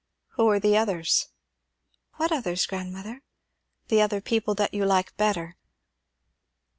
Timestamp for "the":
0.59-0.75, 3.89-4.01